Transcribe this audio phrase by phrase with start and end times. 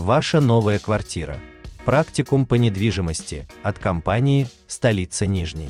[0.00, 1.36] Ваша новая квартира.
[1.84, 5.68] Практикум по недвижимости от компании «Столица Нижней».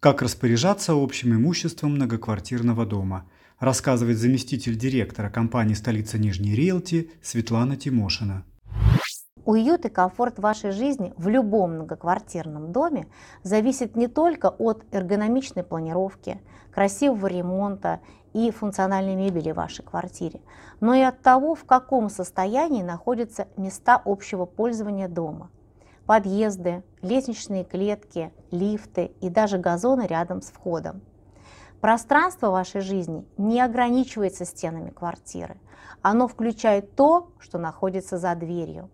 [0.00, 3.26] Как распоряжаться общим имуществом многоквартирного дома,
[3.58, 8.46] рассказывает заместитель директора компании «Столица Нижней Риэлти» Светлана Тимошина.
[9.44, 13.08] Уют и комфорт вашей жизни в любом многоквартирном доме
[13.42, 16.40] зависит не только от эргономичной планировки,
[16.72, 18.00] красивого ремонта
[18.34, 20.40] и функциональной мебели в вашей квартире,
[20.80, 25.50] но и от того, в каком состоянии находятся места общего пользования дома.
[26.04, 31.00] Подъезды, лестничные клетки, лифты и даже газоны рядом с входом.
[31.80, 35.56] Пространство вашей жизни не ограничивается стенами квартиры.
[36.02, 38.90] Оно включает то, что находится за дверью.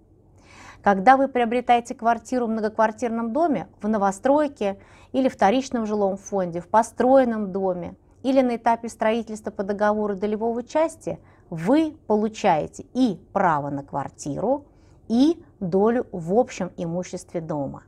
[0.82, 4.78] Когда вы приобретаете квартиру в многоквартирном доме, в новостройке
[5.12, 11.19] или вторичном жилом фонде, в построенном доме или на этапе строительства по договору долевого части,
[11.48, 14.66] вы получаете и право на квартиру,
[15.09, 17.82] и долю в общем имуществе дома.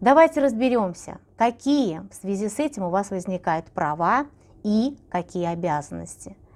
[0.00, 4.26] Давайте разберемся, какие в связи с этим у вас возникают права
[4.62, 6.36] и какие обязанности–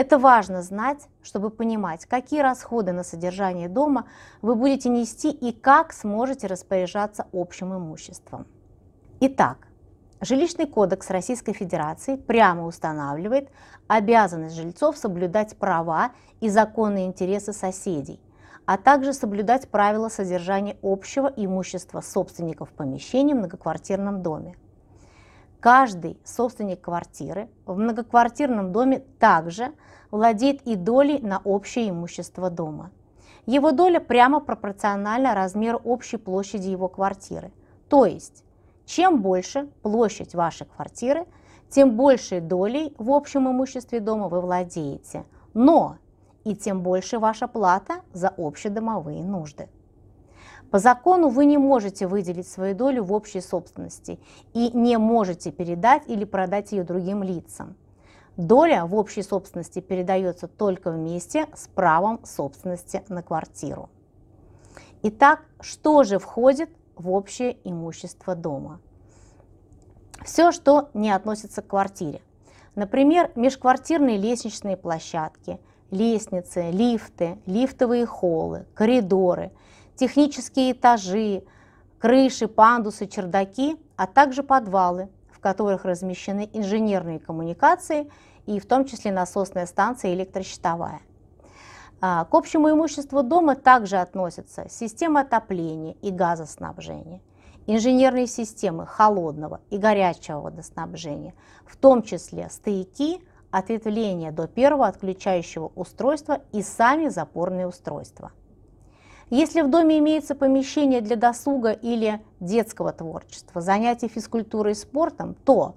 [0.00, 4.06] это важно знать, чтобы понимать, какие расходы на содержание дома
[4.40, 8.46] вы будете нести и как сможете распоряжаться общим имуществом.
[9.20, 9.68] Итак,
[10.22, 13.48] Жилищный кодекс Российской Федерации прямо устанавливает
[13.88, 18.20] обязанность жильцов соблюдать права и законные интересы соседей,
[18.66, 24.56] а также соблюдать правила содержания общего имущества собственников помещений в многоквартирном доме.
[25.58, 29.72] Каждый собственник квартиры в многоквартирном доме также
[30.10, 32.90] владеет и долей на общее имущество дома.
[33.46, 37.52] Его доля прямо пропорциональна размеру общей площади его квартиры.
[37.88, 38.44] То есть,
[38.90, 41.24] чем больше площадь вашей квартиры,
[41.68, 45.24] тем большей долей в общем имуществе дома вы владеете.
[45.54, 45.98] Но
[46.42, 49.68] и тем больше ваша плата за общедомовые нужды.
[50.72, 54.18] По закону вы не можете выделить свою долю в общей собственности
[54.54, 57.76] и не можете передать или продать ее другим лицам.
[58.36, 63.88] Доля в общей собственности передается только вместе с правом собственности на квартиру.
[65.02, 68.80] Итак, что же входит в общее имущество дома?
[70.24, 72.20] Все, что не относится к квартире.
[72.74, 75.58] Например, межквартирные лестничные площадки,
[75.90, 79.50] лестницы, лифты, лифтовые холлы, коридоры–
[80.00, 81.42] технические этажи,
[81.98, 88.10] крыши, пандусы, чердаки, а также подвалы, в которых размещены инженерные коммуникации
[88.46, 91.00] и в том числе насосная станция и электрощитовая.
[92.02, 97.20] А, к общему имуществу дома также относятся система отопления и газоснабжения,
[97.66, 101.34] инженерные системы холодного и горячего водоснабжения,
[101.66, 108.32] в том числе стояки, ответвления до первого отключающего устройства и сами запорные устройства.
[109.28, 115.76] Если в доме имеется помещение для досуга или детского творчества, занятий физкультурой и спортом, то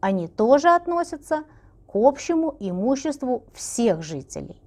[0.00, 1.42] они тоже относятся
[1.86, 4.63] к общему имуществу всех жителей.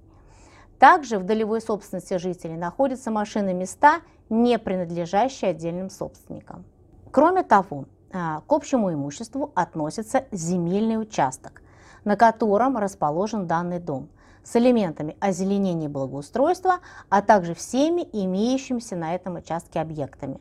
[0.78, 6.64] Также в долевой собственности жителей находятся машины места, не принадлежащие отдельным собственникам.
[7.10, 11.62] Кроме того, а, к общему имуществу относится земельный участок,
[12.04, 14.08] на котором расположен данный дом–
[14.48, 16.78] с элементами озеленения и благоустройства,
[17.10, 20.40] а также всеми имеющимися на этом участке объектами.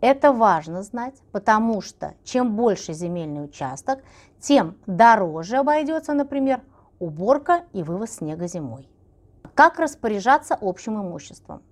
[0.00, 4.02] Это важно знать, потому что чем больше земельный участок,
[4.40, 6.62] тем дороже обойдется, например,
[6.98, 8.88] уборка и вывоз снега зимой.
[9.54, 11.62] Как распоряжаться общим имуществом?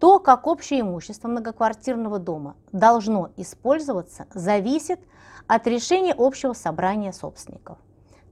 [0.00, 4.98] То, как общее имущество многоквартирного дома должно использоваться, зависит
[5.46, 7.78] от решения общего собрания собственников.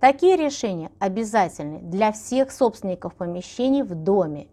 [0.00, 4.48] Такие решения обязательны для всех собственников помещений в доме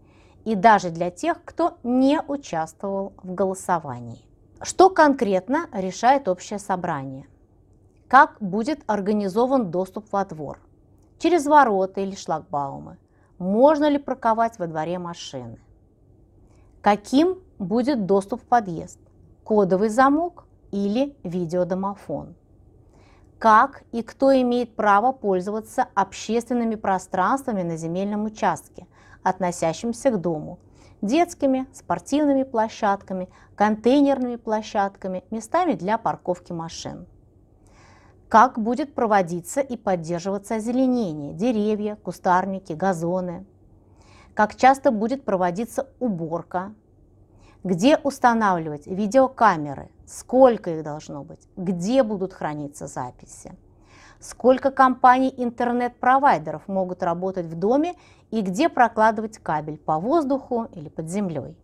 [0.46, 4.24] и даже для тех, кто не участвовал в голосовании.
[4.62, 7.26] Что конкретно решает общее собрание?
[8.08, 10.60] Как будет организован доступ во двор?
[11.18, 12.98] Через ворота или шлагбаумы?
[13.42, 15.58] Можно ли парковать во дворе машины?
[16.82, 19.00] Каким будет доступ в подъезд?
[19.44, 22.36] Кодовый замок или видеодомофон?
[23.40, 28.86] как и кто имеет право пользоваться общественными пространствами на земельном участке,
[29.24, 30.60] относящимся к дому,
[31.02, 37.08] детскими, спортивными площадками, контейнерными площадками, местами для парковки машин.
[38.32, 43.46] Как будет проводиться и поддерживаться озеленение, деревья, кустарники, газоны.
[44.34, 46.74] Как часто будет проводиться уборка,
[47.66, 53.52] где устанавливать видеокамеры, сколько их должно быть, где будут храниться записи.
[54.22, 57.96] сколько компаний интернет-провайдеров могут работать в доме
[58.30, 61.58] и где прокладывать кабель по воздуху или под землей.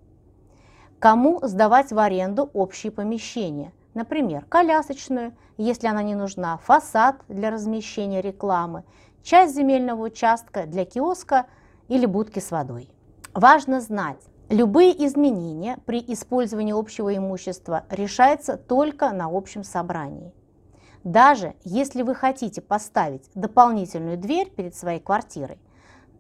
[1.00, 8.22] Кому сдавать в аренду общие помещения, например, колясочную, если она не нужна, фасад для размещения
[8.22, 8.84] рекламы,
[9.24, 11.48] часть земельного участка для киоска
[11.88, 12.90] или будки с водой.
[13.34, 20.32] Важно знать, любые изменения при использовании общего имущества решаются только на общем собрании.
[21.04, 25.58] Даже если вы хотите поставить дополнительную дверь перед своей квартирой,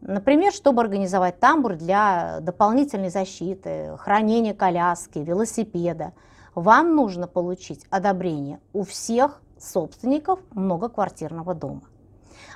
[0.01, 6.13] например, чтобы организовать тамбур для дополнительной защиты, хранения коляски, велосипеда,
[6.57, 11.83] вам нужно получить одобрение у всех собственников многоквартирного дома,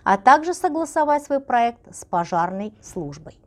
[0.03, 3.39] а также согласовать свой проект с пожарной службой.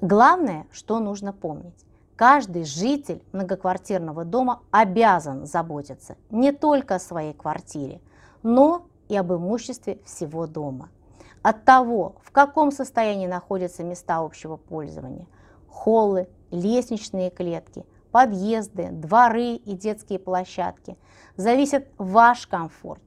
[0.00, 1.84] Главное, что нужно помнить.
[2.16, 8.00] Каждый житель многоквартирного дома обязан заботиться не только о своей квартире,
[8.42, 10.88] но и об имуществе всего дома.
[11.42, 15.26] От того, в каком состоянии находятся места общего пользования,
[15.68, 20.96] холлы, лестничные клетки, подъезды, дворы и детские площадки,
[21.36, 23.02] зависит ваш комфорт,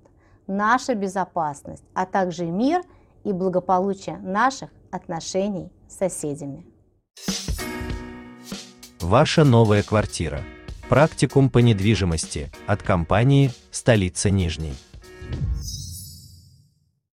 [0.48, 2.81] наша безопасность, а также мир
[3.24, 6.66] и благополучие наших отношений с соседями.
[9.00, 10.42] Ваша новая квартира.
[10.90, 14.74] Практикум по недвижимости от компании «Столица Нижней».